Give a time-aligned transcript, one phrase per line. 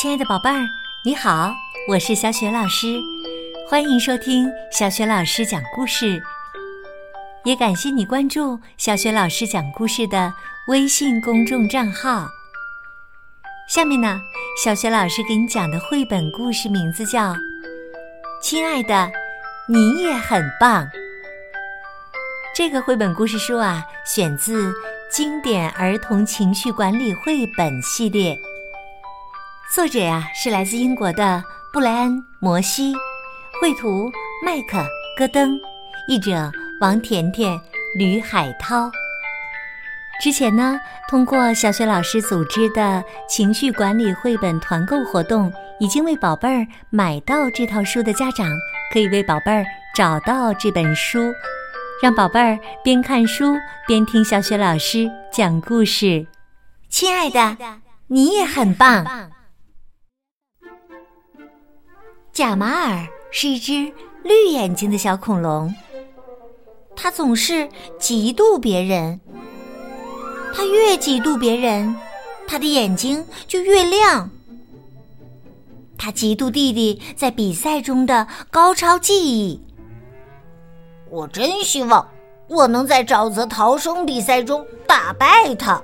[0.00, 0.64] 亲爱的宝贝儿，
[1.04, 1.52] 你好，
[1.88, 3.00] 我是小雪老师，
[3.68, 6.22] 欢迎收听小雪老师讲故事。
[7.44, 10.32] 也感谢你关注小雪老师讲故事的
[10.68, 12.28] 微信公众账号。
[13.68, 14.20] 下面呢，
[14.62, 17.32] 小雪老师给你讲的绘本故事名字叫
[18.40, 19.10] 《亲爱的，
[19.68, 20.84] 你也很棒》。
[22.54, 24.72] 这个绘本故事书啊，选自
[25.10, 28.38] 经典儿童情绪管理绘本系列。
[29.70, 32.94] 作者呀是来自英国的布莱恩·摩西，
[33.60, 34.10] 绘图
[34.42, 34.78] 麦克·
[35.14, 35.60] 戈登，
[36.08, 37.60] 译者王甜甜、
[37.94, 38.90] 吕海涛。
[40.22, 48.48] 之前呢，通过小学老师组织的情绪管理绘本团购活动，已经为宝贝儿买到这套书的家长，
[48.90, 49.62] 可以为宝贝儿
[49.94, 51.30] 找到这本书。
[52.02, 53.54] 让宝贝儿边看书
[53.86, 56.26] 边听小雪老师讲故事。
[56.88, 57.56] 亲爱的，
[58.06, 59.04] 你也很棒。
[62.38, 63.92] 贾马尔是一只
[64.22, 65.74] 绿眼睛的小恐龙，
[66.94, 69.20] 它总是嫉妒别人。
[70.54, 71.96] 它越嫉妒别人，
[72.46, 74.30] 它的眼睛就越亮。
[75.98, 79.60] 它嫉妒弟弟在比赛中的高超技艺。
[81.10, 82.08] 我真希望
[82.46, 85.82] 我能在沼泽逃生比赛中打败他。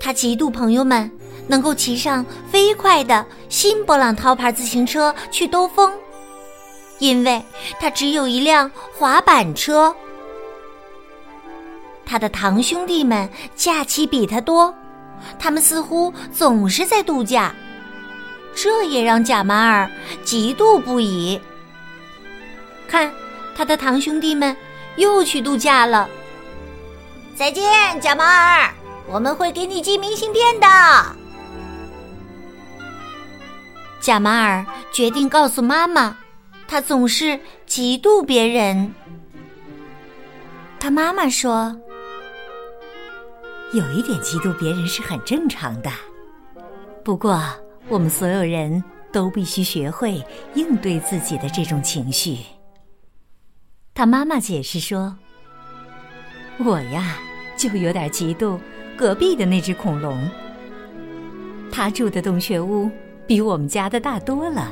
[0.00, 1.08] 他嫉妒朋友们
[1.46, 5.92] 能够骑上飞快的新勃朗涛牌自行车去兜风，
[6.98, 7.42] 因为
[7.80, 9.94] 他只有一辆滑板车。
[12.04, 14.74] 他的堂兄弟们假期比他多，
[15.38, 17.54] 他们似乎总是在度假，
[18.54, 19.90] 这也让贾马尔
[20.24, 21.40] 嫉妒不已。
[22.88, 23.12] 看。
[23.56, 24.56] 他的堂兄弟们
[24.96, 26.08] 又去度假了。
[27.36, 28.74] 再见，贾马尔，
[29.06, 30.66] 我们会给你寄明信片的。
[34.04, 36.14] 贾马尔决定告诉妈妈，
[36.68, 38.92] 他总是嫉妒别人。
[40.78, 41.74] 他妈妈说
[43.72, 45.90] ：“有一点嫉妒别人是很正常的，
[47.02, 47.42] 不过
[47.88, 52.36] 我们所有人都必须学会应对自己的这种情绪。”
[53.94, 55.16] 他妈妈解释说
[56.62, 57.16] ：“我呀，
[57.56, 58.58] 就有点嫉妒
[58.98, 60.28] 隔壁的那只恐龙。
[61.72, 62.90] 他住的洞穴屋
[63.26, 64.70] 比我们家的大多了，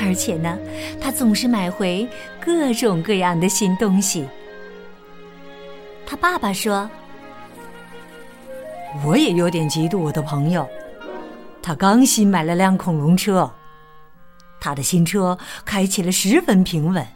[0.00, 0.58] 而且呢，
[1.00, 2.08] 他总是买回
[2.40, 4.26] 各种各样的新东西。”
[6.06, 6.88] 他爸爸说
[9.04, 10.66] ：“我也有点嫉妒我的朋友，
[11.62, 13.50] 他刚新买了辆恐龙车，
[14.60, 17.06] 他的新车开起来十分平稳。”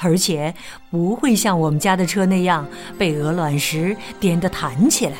[0.00, 0.54] 而且
[0.92, 2.64] 不会像我们家的车那样
[2.96, 5.16] 被鹅卵石颠得弹起来。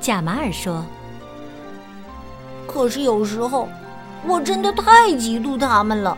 [0.00, 0.84] 贾马尔说
[2.76, 3.70] ：“可是有时候，
[4.28, 6.16] 我真的太嫉妒他们了，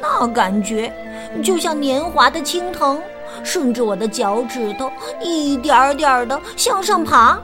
[0.00, 0.92] 那感觉
[1.40, 3.00] 就像年华的青藤
[3.44, 4.90] 顺着我的脚趾头
[5.22, 7.38] 一点点的向上爬，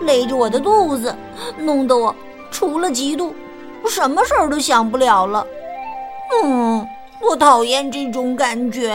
[0.00, 1.14] 勒着我的肚子，
[1.58, 2.14] 弄得我
[2.50, 3.34] 除了嫉妒，
[3.86, 5.46] 什么事儿都想不了了。”
[6.42, 6.86] 嗯。
[7.20, 8.94] 我讨厌这种感觉。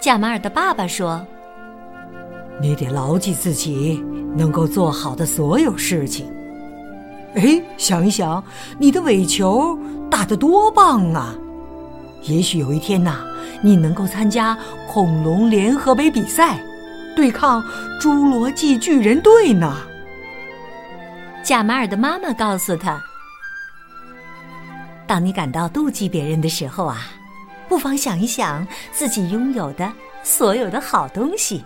[0.00, 1.20] 贾马尔的爸爸说
[2.62, 4.02] ：“你得牢记自己
[4.34, 6.32] 能够做好的所有事情。
[7.38, 8.42] 哎，想一想，
[8.78, 9.78] 你的尾球
[10.10, 11.34] 打得多棒啊！
[12.22, 13.24] 也许有一天呐，
[13.62, 16.60] 你能够参加恐龙联合杯比赛，
[17.14, 17.62] 对抗
[18.00, 19.76] 侏罗纪巨人队呢。”
[21.44, 23.00] 贾马尔的妈妈告诉他。
[25.06, 27.06] 当你感到妒忌别人的时候啊，
[27.68, 29.90] 不妨想一想自己拥有的
[30.24, 31.64] 所有的好东西。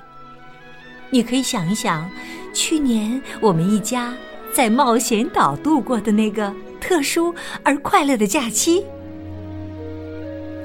[1.10, 2.09] 你可以想一想，
[2.54, 4.12] 去年我们一家
[4.52, 8.84] 在冒险岛度过的那个特殊而快乐的假期。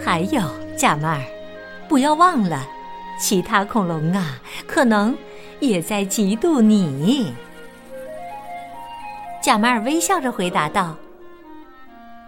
[0.03, 0.41] 还有，
[0.77, 1.23] 贾马尔，
[1.87, 2.67] 不要忘了，
[3.19, 5.17] 其他恐龙啊，可能
[5.59, 7.33] 也在嫉妒你。
[9.41, 10.95] 贾马尔微笑着回答道。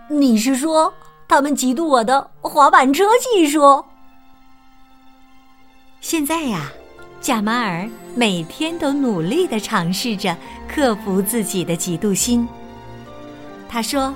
[0.10, 0.92] 你是说
[1.28, 3.84] 他们嫉妒我的滑板车技术？
[6.01, 6.72] 现在呀，
[7.21, 10.36] 贾马尔每天都努力的尝试着
[10.68, 12.48] 克服自己的嫉妒心。
[13.68, 14.13] 他说：“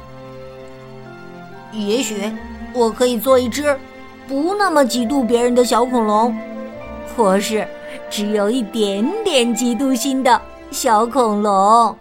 [1.74, 2.32] 也许
[2.74, 3.78] 我可以做一只
[4.28, 6.36] 不那么嫉妒别人的小恐龙，
[7.16, 7.68] 或是
[8.10, 10.42] 只有一点点嫉妒心的
[10.72, 11.96] 小恐龙。”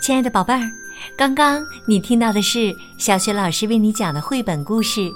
[0.00, 0.72] 亲爱的宝贝儿，
[1.14, 5.12] 刚刚你听到的是小雪老师为你讲的绘本故事。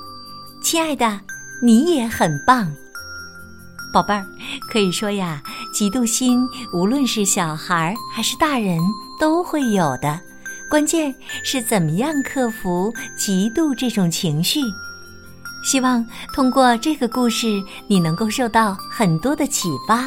[0.60, 1.18] 亲爱的，
[1.62, 2.70] 你也很棒，
[3.90, 4.26] 宝贝儿。
[4.70, 5.42] 可以说呀，
[5.74, 8.78] 嫉妒心无论是小孩还是大人
[9.18, 10.20] 都会有的，
[10.68, 14.60] 关键是怎么样克服嫉妒这种情绪。
[15.64, 20.06] 希望通过这个故事，你能够受到很多的启发。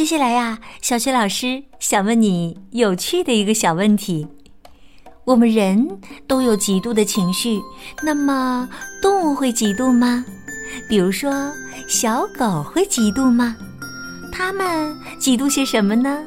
[0.00, 4.26] 接下来呀，小雪老师想问你有趣的一个小问题：
[5.26, 7.60] 我们人都有嫉妒的情绪，
[8.02, 8.66] 那么
[9.02, 10.24] 动物会嫉妒吗？
[10.88, 11.52] 比如说，
[11.86, 13.54] 小狗会嫉妒吗？
[14.32, 16.18] 它们嫉妒些什么呢？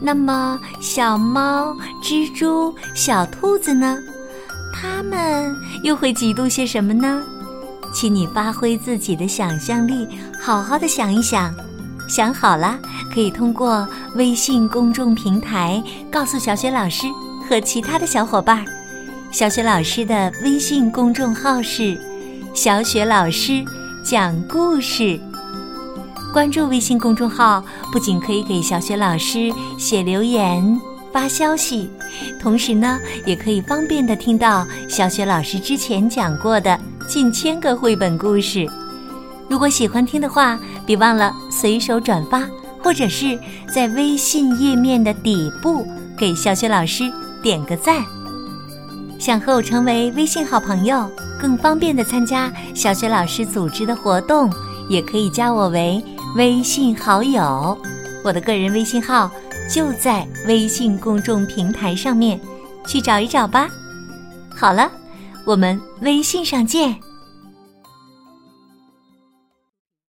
[0.00, 3.98] 那么，小猫、蜘蛛、小兔子呢？
[4.72, 7.20] 它们又会嫉妒些什么呢？
[7.92, 10.06] 请你发挥自己的想象力，
[10.40, 11.52] 好好的想一想。
[12.08, 12.78] 想好了，
[13.12, 17.06] 可以通过微信公众平台告诉小雪老师
[17.48, 18.64] 和其他的小伙伴。
[19.30, 22.00] 小雪老师的微信公众号是
[22.54, 23.62] “小雪老师
[24.02, 25.20] 讲故事”。
[26.32, 27.62] 关注微信公众号，
[27.92, 30.80] 不仅可以给小雪老师写留言、
[31.12, 31.90] 发消息，
[32.40, 38.66] 同时呢，也可以方便的听到小雪老师之前讲过的近千个绘本故事。
[39.48, 40.58] 如果喜欢听的话，
[40.88, 42.48] 别忘了随手转发，
[42.82, 43.38] 或者是
[43.70, 45.86] 在微信页面的底部
[46.16, 47.04] 给小雪老师
[47.42, 48.02] 点个赞。
[49.18, 51.06] 想和我成为微信好朋友，
[51.38, 54.50] 更方便的参加小雪老师组织的活动，
[54.88, 56.02] 也可以加我为
[56.36, 57.76] 微信好友。
[58.24, 59.30] 我的个人微信号
[59.70, 62.40] 就在微信公众平台上面，
[62.86, 63.68] 去找一找吧。
[64.56, 64.90] 好了，
[65.44, 66.96] 我们微信上见。